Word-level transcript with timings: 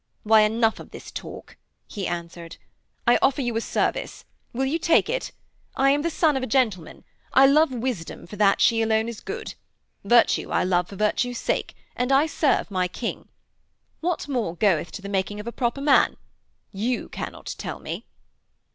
'Why, 0.23 0.41
enough 0.41 0.79
of 0.79 0.89
this 0.89 1.11
talk,' 1.11 1.57
he 1.87 2.07
answered. 2.07 2.57
'I 3.05 3.19
offer 3.21 3.43
you 3.43 3.55
a 3.55 3.61
service, 3.61 4.25
will 4.51 4.65
you 4.65 4.79
take 4.79 5.07
it? 5.11 5.31
I 5.75 5.91
am 5.91 6.01
the 6.01 6.09
son 6.09 6.35
of 6.35 6.41
a 6.41 6.47
gentleman: 6.47 7.03
I 7.33 7.45
love 7.45 7.71
wisdom 7.71 8.25
for 8.25 8.35
that 8.35 8.61
she 8.61 8.81
alone 8.81 9.07
is 9.07 9.19
good. 9.21 9.53
Virtue 10.03 10.49
I 10.49 10.63
love 10.63 10.89
for 10.89 10.95
virtue's 10.95 11.37
sake, 11.37 11.75
and 11.95 12.11
I 12.11 12.25
serve 12.25 12.71
my 12.71 12.87
King. 12.87 13.27
What 13.99 14.27
more 14.27 14.55
goeth 14.55 14.91
to 14.93 15.03
the 15.03 15.07
making 15.07 15.39
of 15.39 15.45
a 15.45 15.51
proper 15.51 15.81
man? 15.81 16.17
You 16.71 17.07
cannot 17.07 17.53
tell 17.59 17.77
me.' 17.77 18.07